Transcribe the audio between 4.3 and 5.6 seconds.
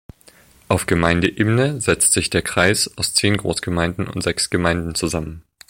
Gemeinden zusammen.